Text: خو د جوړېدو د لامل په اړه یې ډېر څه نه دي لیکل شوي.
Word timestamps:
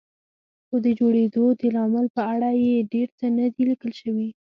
خو 0.67 0.75
د 0.85 0.87
جوړېدو 0.99 1.45
د 1.61 1.61
لامل 1.75 2.05
په 2.15 2.21
اړه 2.33 2.49
یې 2.65 2.75
ډېر 2.93 3.07
څه 3.19 3.25
نه 3.37 3.45
دي 3.53 3.63
لیکل 3.69 3.91
شوي. 4.01 4.29